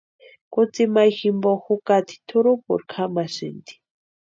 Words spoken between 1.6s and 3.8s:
jukati tʼurupuri jamasïnti.